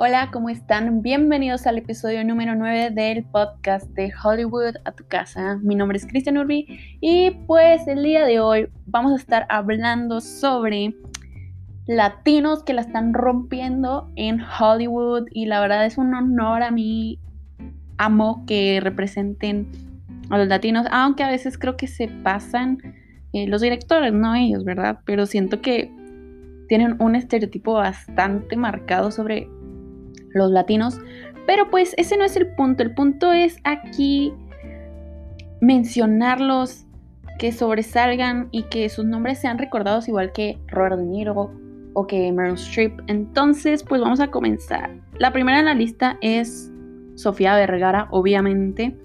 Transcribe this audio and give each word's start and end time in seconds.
Hola, 0.00 0.30
¿cómo 0.32 0.48
están? 0.48 1.02
Bienvenidos 1.02 1.66
al 1.66 1.76
episodio 1.76 2.22
número 2.22 2.54
9 2.54 2.90
del 2.92 3.24
podcast 3.24 3.84
de 3.94 4.12
Hollywood 4.22 4.76
a 4.84 4.92
tu 4.92 5.04
casa. 5.08 5.58
Mi 5.60 5.74
nombre 5.74 5.98
es 5.98 6.06
Cristian 6.06 6.38
Urbi 6.38 6.68
y 7.00 7.32
pues 7.48 7.88
el 7.88 8.04
día 8.04 8.24
de 8.24 8.38
hoy 8.38 8.68
vamos 8.86 9.10
a 9.10 9.16
estar 9.16 9.44
hablando 9.48 10.20
sobre 10.20 10.94
latinos 11.88 12.62
que 12.62 12.74
la 12.74 12.82
están 12.82 13.12
rompiendo 13.12 14.08
en 14.14 14.40
Hollywood 14.40 15.26
y 15.32 15.46
la 15.46 15.60
verdad 15.60 15.84
es 15.84 15.98
un 15.98 16.14
honor 16.14 16.62
a 16.62 16.70
mí 16.70 17.18
amo 17.96 18.44
que 18.46 18.78
representen 18.80 19.66
a 20.30 20.38
los 20.38 20.46
latinos, 20.46 20.86
aunque 20.92 21.24
a 21.24 21.28
veces 21.28 21.58
creo 21.58 21.76
que 21.76 21.88
se 21.88 22.06
pasan 22.06 22.78
eh, 23.32 23.48
los 23.48 23.62
directores, 23.62 24.12
no 24.12 24.36
ellos, 24.36 24.62
¿verdad? 24.62 25.00
Pero 25.04 25.26
siento 25.26 25.60
que 25.60 25.90
tienen 26.68 26.94
un 27.00 27.16
estereotipo 27.16 27.72
bastante 27.72 28.56
marcado 28.56 29.10
sobre 29.10 29.48
los 30.34 30.50
latinos. 30.50 31.00
Pero 31.46 31.70
pues 31.70 31.94
ese 31.96 32.16
no 32.16 32.24
es 32.24 32.36
el 32.36 32.48
punto. 32.54 32.82
El 32.82 32.94
punto 32.94 33.32
es 33.32 33.58
aquí 33.64 34.32
mencionarlos, 35.60 36.84
que 37.38 37.52
sobresalgan 37.52 38.48
y 38.50 38.64
que 38.64 38.88
sus 38.88 39.04
nombres 39.04 39.38
sean 39.38 39.58
recordados 39.58 40.08
igual 40.08 40.32
que 40.32 40.58
Robert 40.66 40.98
De 40.98 41.04
Niro 41.04 41.52
o 41.94 42.06
que 42.06 42.30
Meryl 42.32 42.54
Streep. 42.54 43.00
Entonces, 43.06 43.84
pues 43.84 44.00
vamos 44.00 44.20
a 44.20 44.28
comenzar. 44.28 44.90
La 45.18 45.32
primera 45.32 45.60
en 45.60 45.66
la 45.66 45.74
lista 45.74 46.18
es 46.20 46.70
Sofía 47.14 47.54
Vergara, 47.54 48.08
obviamente. 48.10 48.96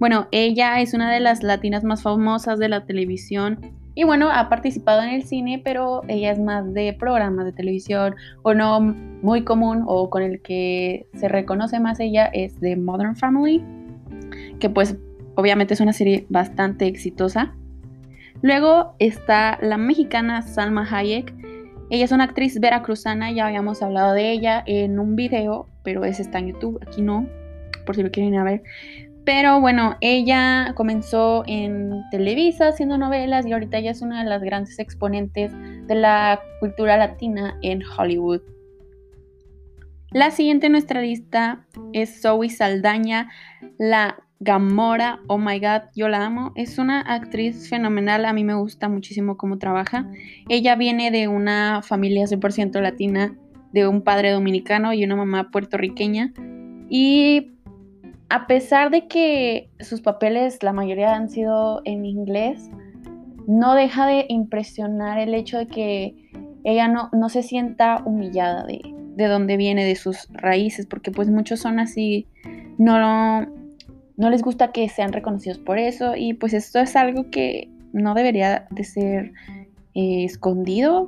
Bueno, 0.00 0.28
ella 0.32 0.80
es 0.80 0.92
una 0.92 1.12
de 1.12 1.20
las 1.20 1.42
latinas 1.42 1.84
más 1.84 2.02
famosas 2.02 2.58
de 2.58 2.68
la 2.68 2.84
televisión 2.84 3.58
y 3.98 4.04
bueno, 4.04 4.30
ha 4.30 4.48
participado 4.48 5.02
en 5.02 5.08
el 5.08 5.24
cine, 5.24 5.60
pero 5.64 6.02
ella 6.06 6.30
es 6.30 6.38
más 6.38 6.72
de 6.72 6.92
programas 6.92 7.46
de 7.46 7.52
televisión 7.52 8.14
o 8.42 8.54
no 8.54 8.78
muy 8.80 9.42
común 9.42 9.82
o 9.88 10.08
con 10.08 10.22
el 10.22 10.40
que 10.40 11.08
se 11.14 11.26
reconoce 11.26 11.80
más 11.80 11.98
ella 11.98 12.26
es 12.26 12.60
de 12.60 12.76
Modern 12.76 13.16
Family, 13.16 13.60
que 14.60 14.70
pues 14.70 14.96
obviamente 15.34 15.74
es 15.74 15.80
una 15.80 15.92
serie 15.92 16.26
bastante 16.28 16.86
exitosa. 16.86 17.56
Luego 18.40 18.94
está 19.00 19.58
la 19.60 19.78
mexicana 19.78 20.42
Salma 20.42 20.86
Hayek. 20.88 21.34
Ella 21.90 22.04
es 22.04 22.12
una 22.12 22.22
actriz 22.22 22.60
veracruzana, 22.60 23.32
ya 23.32 23.48
habíamos 23.48 23.82
hablado 23.82 24.12
de 24.12 24.30
ella 24.30 24.62
en 24.64 25.00
un 25.00 25.16
video, 25.16 25.66
pero 25.82 26.04
ese 26.04 26.22
está 26.22 26.38
en 26.38 26.52
YouTube, 26.52 26.78
aquí 26.86 27.02
no, 27.02 27.26
por 27.84 27.96
si 27.96 28.04
lo 28.04 28.12
quieren 28.12 28.44
ver. 28.44 28.62
Pero 29.28 29.60
bueno, 29.60 29.98
ella 30.00 30.72
comenzó 30.74 31.44
en 31.46 32.02
Televisa 32.10 32.68
haciendo 32.68 32.96
novelas 32.96 33.44
y 33.44 33.52
ahorita 33.52 33.76
ella 33.76 33.90
es 33.90 34.00
una 34.00 34.24
de 34.24 34.30
las 34.30 34.40
grandes 34.40 34.78
exponentes 34.78 35.52
de 35.86 35.94
la 35.94 36.40
cultura 36.60 36.96
latina 36.96 37.58
en 37.60 37.82
Hollywood. 37.84 38.40
La 40.12 40.30
siguiente 40.30 40.68
en 40.68 40.72
nuestra 40.72 41.02
lista 41.02 41.66
es 41.92 42.22
Zoe 42.22 42.48
Saldaña, 42.48 43.28
la 43.76 44.16
Gamora. 44.40 45.20
Oh 45.26 45.36
my 45.36 45.60
god, 45.60 45.90
yo 45.94 46.08
la 46.08 46.24
amo. 46.24 46.52
Es 46.56 46.78
una 46.78 47.02
actriz 47.02 47.68
fenomenal, 47.68 48.24
a 48.24 48.32
mí 48.32 48.44
me 48.44 48.54
gusta 48.54 48.88
muchísimo 48.88 49.36
cómo 49.36 49.58
trabaja. 49.58 50.10
Ella 50.48 50.74
viene 50.74 51.10
de 51.10 51.28
una 51.28 51.82
familia 51.82 52.24
100% 52.24 52.80
latina, 52.80 53.36
de 53.74 53.88
un 53.88 54.00
padre 54.00 54.30
dominicano 54.30 54.94
y 54.94 55.04
una 55.04 55.16
mamá 55.16 55.50
puertorriqueña. 55.50 56.32
Y 56.88 57.57
a 58.30 58.46
pesar 58.46 58.90
de 58.90 59.08
que 59.08 59.70
sus 59.80 60.00
papeles, 60.00 60.62
la 60.62 60.72
mayoría 60.72 61.14
han 61.14 61.30
sido 61.30 61.80
en 61.84 62.04
inglés, 62.04 62.70
no 63.46 63.74
deja 63.74 64.06
de 64.06 64.26
impresionar 64.28 65.18
el 65.18 65.34
hecho 65.34 65.58
de 65.58 65.66
que 65.66 66.14
ella 66.64 66.88
no, 66.88 67.08
no 67.12 67.30
se 67.30 67.42
sienta 67.42 68.02
humillada 68.04 68.64
de, 68.64 68.80
de 69.16 69.26
dónde 69.26 69.56
viene, 69.56 69.84
de 69.84 69.96
sus 69.96 70.28
raíces, 70.32 70.84
porque 70.84 71.10
pues 71.10 71.30
muchos 71.30 71.60
son 71.60 71.78
así, 71.78 72.26
no, 72.76 73.40
no 74.16 74.30
les 74.30 74.42
gusta 74.42 74.72
que 74.72 74.88
sean 74.90 75.12
reconocidos 75.12 75.58
por 75.58 75.78
eso, 75.78 76.14
y 76.14 76.34
pues 76.34 76.52
esto 76.52 76.80
es 76.80 76.96
algo 76.96 77.30
que 77.30 77.70
no 77.92 78.14
debería 78.14 78.66
de 78.70 78.84
ser 78.84 79.32
eh, 79.94 80.24
escondido. 80.24 81.06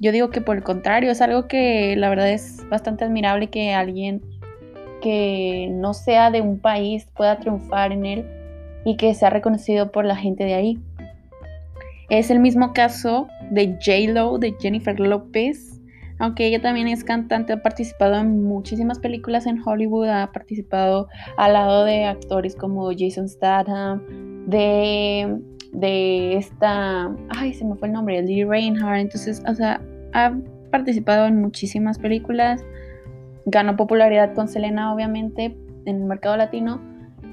Yo 0.00 0.12
digo 0.12 0.30
que 0.30 0.40
por 0.40 0.56
el 0.56 0.62
contrario, 0.62 1.10
es 1.10 1.20
algo 1.20 1.48
que 1.48 1.94
la 1.96 2.08
verdad 2.08 2.30
es 2.30 2.66
bastante 2.70 3.04
admirable 3.04 3.48
que 3.48 3.74
alguien 3.74 4.22
que 5.00 5.68
no 5.70 5.94
sea 5.94 6.30
de 6.30 6.40
un 6.40 6.58
país 6.58 7.06
pueda 7.16 7.38
triunfar 7.38 7.92
en 7.92 8.06
él 8.06 8.26
y 8.84 8.96
que 8.96 9.14
sea 9.14 9.30
reconocido 9.30 9.92
por 9.92 10.04
la 10.04 10.16
gente 10.16 10.44
de 10.44 10.54
ahí. 10.54 10.78
Es 12.08 12.30
el 12.30 12.38
mismo 12.38 12.72
caso 12.72 13.28
de 13.50 13.76
J-Lo, 13.84 14.38
de 14.38 14.54
Jennifer 14.58 14.98
López, 14.98 15.78
aunque 16.18 16.46
ella 16.46 16.60
también 16.60 16.88
es 16.88 17.04
cantante, 17.04 17.52
ha 17.52 17.62
participado 17.62 18.16
en 18.16 18.42
muchísimas 18.42 18.98
películas 18.98 19.46
en 19.46 19.60
Hollywood, 19.64 20.08
ha 20.08 20.32
participado 20.32 21.08
al 21.36 21.52
lado 21.52 21.84
de 21.84 22.04
actores 22.06 22.56
como 22.56 22.90
Jason 22.96 23.28
Statham, 23.28 24.02
de, 24.46 25.38
de 25.72 26.36
esta, 26.36 27.14
ay, 27.36 27.54
se 27.54 27.64
me 27.64 27.76
fue 27.76 27.88
el 27.88 27.94
nombre, 27.94 28.20
Lee 28.22 28.44
Reinhardt, 28.44 29.00
entonces, 29.00 29.42
o 29.46 29.54
sea, 29.54 29.80
ha 30.12 30.34
participado 30.70 31.26
en 31.26 31.40
muchísimas 31.40 31.98
películas 31.98 32.64
ganó 33.50 33.76
popularidad 33.76 34.34
con 34.34 34.48
Selena, 34.48 34.92
obviamente, 34.94 35.56
en 35.86 35.96
el 35.96 36.04
mercado 36.04 36.36
latino. 36.36 36.80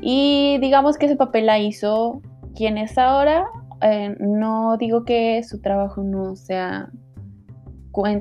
Y 0.02 0.58
digamos 0.60 0.98
que 0.98 1.06
ese 1.06 1.16
papel 1.16 1.46
la 1.46 1.60
hizo 1.60 2.22
quien 2.56 2.78
es 2.78 2.98
ahora. 2.98 3.46
Eh, 3.82 4.16
no 4.20 4.78
digo 4.78 5.04
que 5.04 5.44
su 5.44 5.62
trabajo 5.62 6.04
no 6.04 6.36
sea 6.36 6.90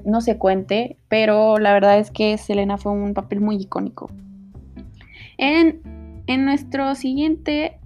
no 0.05 0.21
se 0.21 0.39
cuente, 0.39 0.99
pero 1.09 1.59
la 1.59 1.73
verdad 1.73 1.99
es 1.99 2.13
que 2.13 2.39
Selena 2.39 2.79
fue 2.79 2.93
un 2.93 3.13
papel 3.13 3.41
muy 3.41 3.57
icónico. 3.57 4.09
En, 5.37 6.23
en 6.29 6.45
nuestro 6.45 6.95
siguiente 6.95 7.81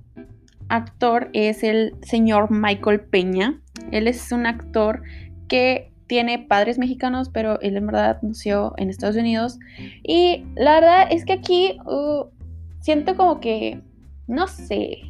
actor 0.68 1.30
es 1.32 1.62
el 1.62 1.94
señor 2.02 2.50
Michael 2.50 3.00
Peña. 3.00 3.60
Él 3.90 4.06
es 4.06 4.30
un 4.32 4.44
actor 4.44 5.02
que 5.48 5.92
tiene 6.08 6.38
padres 6.38 6.78
mexicanos, 6.78 7.28
pero 7.28 7.60
él 7.60 7.76
en 7.76 7.86
verdad 7.86 8.18
nació 8.22 8.74
en 8.76 8.90
Estados 8.90 9.16
Unidos. 9.16 9.58
Y 10.02 10.44
la 10.56 10.74
verdad 10.74 11.06
es 11.10 11.24
que 11.24 11.34
aquí 11.34 11.78
uh, 11.86 12.24
siento 12.80 13.16
como 13.16 13.38
que, 13.40 13.80
no 14.26 14.48
sé, 14.48 15.02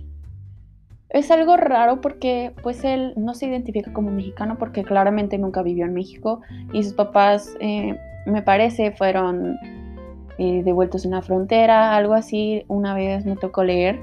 es 1.11 1.31
algo 1.31 1.57
raro 1.57 2.01
porque 2.01 2.53
pues 2.63 2.85
él 2.85 3.15
no 3.17 3.35
se 3.35 3.47
identifica 3.47 3.93
como 3.93 4.11
mexicano 4.11 4.59
porque 4.59 4.85
claramente 4.85 5.39
nunca 5.39 5.63
vivió 5.63 5.87
en 5.87 5.95
México 5.95 6.43
y 6.73 6.83
sus 6.83 6.93
papás, 6.93 7.57
eh, 7.61 7.97
me 8.27 8.43
parece, 8.43 8.93
fueron 8.93 9.57
eh, 10.37 10.63
devueltos 10.65 11.05
en 11.05 11.13
la 11.13 11.23
frontera, 11.23 11.97
algo 11.97 12.15
así, 12.15 12.65
una 12.69 12.95
vez 12.95 13.25
me 13.25 13.37
tocó 13.37 13.65
leer. 13.65 13.99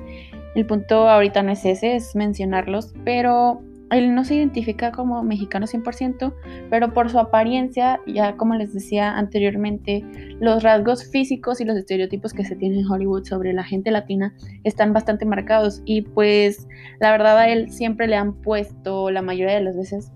El 0.56 0.66
punto 0.66 1.10
ahorita 1.10 1.44
no 1.44 1.52
es 1.52 1.66
ese, 1.66 1.96
es 1.96 2.16
mencionarlos, 2.16 2.94
pero 3.04 3.62
él 3.98 4.14
no 4.14 4.24
se 4.24 4.36
identifica 4.36 4.92
como 4.92 5.24
mexicano 5.24 5.66
100%, 5.66 6.34
pero 6.70 6.94
por 6.94 7.10
su 7.10 7.20
apariencia, 7.20 8.00
ya 8.08 8.38
como 8.38 8.56
les 8.56 8.74
decía 8.74 9.18
anteriormente, 9.18 10.04
los 10.40 10.64
rasgos 10.64 11.10
físicos 11.10 11.62
y 11.62 11.66
los 11.66 11.78
estereotipos 11.78 12.34
que 12.34 12.46
se 12.46 12.56
tienen 12.56 12.80
en 12.80 12.92
Hollywood 12.92 13.26
sobre 13.26 13.54
la 13.54 13.64
gente 13.64 13.92
latina 13.92 14.36
están 14.64 14.94
bastante 14.94 15.26
marcados 15.26 15.82
y 15.86 16.02
pues 16.02 16.68
la 17.00 17.12
verdad 17.12 17.38
a 17.38 17.50
él 17.50 17.72
siempre 17.72 18.08
le 18.08 18.16
han 18.16 18.34
puesto 18.34 19.12
la 19.12 19.22
mayoría 19.22 19.56
de 19.56 19.62
las 19.62 19.76
veces 19.76 20.12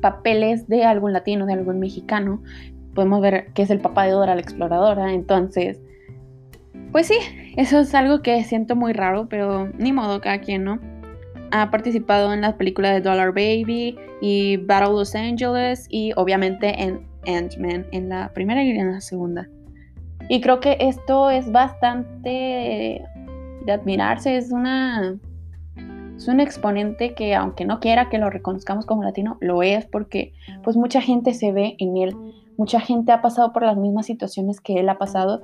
papeles 0.00 0.68
de 0.68 0.84
algún 0.84 1.12
latino, 1.12 1.46
de 1.46 1.54
algún 1.54 1.78
mexicano. 1.78 2.42
Podemos 2.94 3.20
ver 3.20 3.52
que 3.52 3.62
es 3.62 3.70
el 3.70 3.80
papá 3.80 4.04
de 4.04 4.12
Dora 4.12 4.34
la 4.34 4.40
exploradora, 4.40 5.12
entonces 5.12 5.80
pues 6.92 7.08
sí, 7.08 7.18
eso 7.56 7.80
es 7.80 7.94
algo 7.94 8.22
que 8.22 8.42
siento 8.44 8.74
muy 8.74 8.92
raro, 8.92 9.28
pero 9.28 9.68
ni 9.78 9.92
modo 9.92 10.20
cada 10.20 10.40
quien, 10.40 10.64
¿no? 10.64 10.80
Ha 11.50 11.70
participado 11.70 12.32
en 12.32 12.40
las 12.40 12.54
películas 12.54 12.92
de 12.92 13.00
Dollar 13.00 13.28
Baby 13.30 13.96
y 14.20 14.56
Battle 14.58 14.94
Los 14.94 15.14
Angeles 15.14 15.86
y 15.90 16.12
obviamente 16.16 16.82
en 16.82 17.06
Ant-Man 17.26 17.86
en 17.92 18.08
la 18.08 18.32
primera 18.32 18.62
y 18.62 18.70
en 18.70 18.92
la 18.92 19.00
segunda. 19.00 19.48
Y 20.28 20.40
creo 20.40 20.60
que 20.60 20.76
esto 20.80 21.30
es 21.30 21.50
bastante 21.52 23.02
de 23.64 23.72
admirarse, 23.72 24.36
es 24.36 24.50
una 24.50 25.18
es 26.16 26.28
un 26.28 26.40
exponente 26.40 27.14
que 27.14 27.34
aunque 27.34 27.66
no 27.66 27.78
quiera 27.78 28.08
que 28.08 28.18
lo 28.18 28.30
reconozcamos 28.30 28.86
como 28.86 29.04
latino, 29.04 29.36
lo 29.40 29.62
es 29.62 29.84
porque 29.86 30.32
pues 30.64 30.76
mucha 30.76 31.00
gente 31.00 31.34
se 31.34 31.52
ve 31.52 31.76
en 31.78 31.96
él, 31.98 32.16
mucha 32.56 32.80
gente 32.80 33.12
ha 33.12 33.20
pasado 33.20 33.52
por 33.52 33.62
las 33.62 33.76
mismas 33.76 34.06
situaciones 34.06 34.60
que 34.60 34.80
él 34.80 34.88
ha 34.88 34.96
pasado 34.96 35.42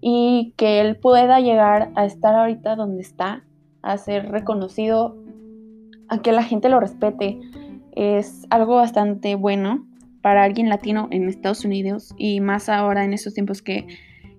y 0.00 0.54
que 0.56 0.80
él 0.80 0.96
pueda 0.96 1.40
llegar 1.40 1.90
a 1.94 2.06
estar 2.06 2.34
ahorita 2.34 2.74
donde 2.74 3.02
está, 3.02 3.44
a 3.82 3.98
ser 3.98 4.30
reconocido 4.30 5.16
a 6.08 6.22
que 6.22 6.32
la 6.32 6.42
gente 6.42 6.68
lo 6.68 6.80
respete 6.80 7.40
es 7.92 8.46
algo 8.50 8.76
bastante 8.76 9.34
bueno 9.34 9.86
para 10.20 10.42
alguien 10.42 10.68
latino 10.68 11.08
en 11.10 11.28
Estados 11.28 11.64
Unidos 11.64 12.14
y 12.16 12.40
más 12.40 12.68
ahora 12.68 13.04
en 13.04 13.12
estos 13.12 13.34
tiempos 13.34 13.62
que 13.62 13.86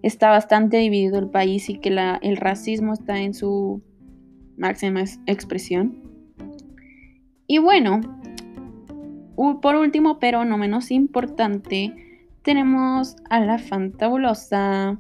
está 0.01 0.29
bastante 0.29 0.77
dividido 0.77 1.19
el 1.19 1.29
país 1.29 1.69
y 1.69 1.77
que 1.77 1.89
el 2.21 2.37
racismo 2.37 2.93
está 2.93 3.19
en 3.19 3.33
su 3.33 3.81
máxima 4.57 5.03
expresión. 5.25 6.01
Y 7.47 7.59
bueno, 7.59 8.01
por 9.35 9.75
último, 9.75 10.19
pero 10.19 10.45
no 10.45 10.57
menos 10.57 10.91
importante, 10.91 11.93
tenemos 12.41 13.15
a 13.29 13.39
la 13.39 13.57
fantabulosa. 13.57 14.99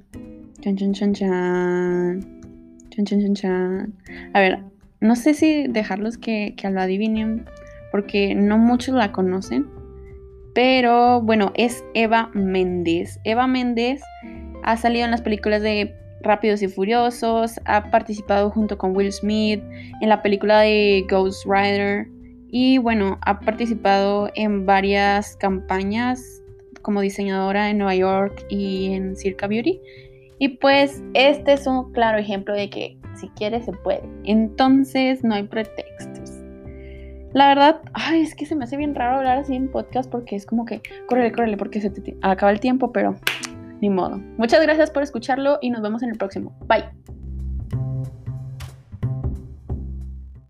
Chan, 0.61 0.75
chan, 0.75 0.93
chan, 0.93 1.13
chan. 1.13 2.41
Chan, 2.89 3.05
chan, 3.05 3.21
chan, 3.21 3.33
chan. 3.35 3.93
A 4.33 4.39
ver, 4.39 4.63
no 5.05 5.15
sé 5.15 5.33
si 5.33 5.67
dejarlos 5.67 6.17
que, 6.17 6.53
que 6.57 6.69
lo 6.69 6.81
adivinen, 6.81 7.45
porque 7.91 8.35
no 8.35 8.57
muchos 8.57 8.95
la 8.95 9.11
conocen. 9.11 9.67
Pero 10.53 11.21
bueno, 11.21 11.51
es 11.55 11.83
Eva 11.93 12.29
Méndez. 12.33 13.19
Eva 13.23 13.47
Méndez 13.47 14.01
ha 14.63 14.77
salido 14.77 15.05
en 15.05 15.11
las 15.11 15.21
películas 15.21 15.61
de 15.61 15.93
Rápidos 16.21 16.61
y 16.63 16.67
Furiosos, 16.67 17.59
ha 17.65 17.91
participado 17.91 18.49
junto 18.49 18.77
con 18.77 18.95
Will 18.95 19.11
Smith 19.11 19.61
en 20.01 20.09
la 20.09 20.23
película 20.23 20.61
de 20.61 21.05
Ghost 21.07 21.45
Rider 21.45 22.07
y 22.47 22.77
bueno, 22.79 23.19
ha 23.21 23.39
participado 23.41 24.31
en 24.33 24.65
varias 24.65 25.35
campañas 25.35 26.41
como 26.81 27.01
diseñadora 27.01 27.69
en 27.69 27.77
Nueva 27.77 27.95
York 27.95 28.45
y 28.49 28.93
en 28.93 29.15
Circa 29.15 29.47
Beauty. 29.47 29.79
Y 30.39 30.57
pues 30.57 31.01
este 31.13 31.53
es 31.53 31.67
un 31.67 31.91
claro 31.93 32.17
ejemplo 32.17 32.53
de 32.53 32.69
que 32.69 32.97
si 33.15 33.29
quieres 33.29 33.65
se 33.65 33.71
puede. 33.71 34.03
Entonces 34.23 35.23
no 35.23 35.35
hay 35.35 35.43
pretextos. 35.43 36.31
La 37.33 37.49
verdad, 37.49 37.81
ay, 37.93 38.21
es 38.21 38.33
que 38.33 38.45
se 38.45 38.55
me 38.55 38.63
hace 38.63 38.77
bien 38.77 38.95
raro 38.95 39.17
hablar 39.17 39.39
así 39.39 39.55
en 39.55 39.69
podcast 39.69 40.09
porque 40.09 40.35
es 40.35 40.45
como 40.45 40.65
que, 40.65 40.81
córrele, 41.07 41.31
córrele, 41.33 41.57
porque 41.57 41.81
se 41.81 41.89
te 41.89 42.15
acaba 42.21 42.51
el 42.51 42.61
tiempo, 42.61 42.93
pero 42.93 43.15
ni 43.81 43.89
modo. 43.89 44.17
Muchas 44.37 44.61
gracias 44.61 44.89
por 44.89 45.03
escucharlo 45.03 45.59
y 45.61 45.69
nos 45.69 45.81
vemos 45.81 46.01
en 46.01 46.11
el 46.11 46.17
próximo. 46.17 46.55
Bye. 46.67 47.04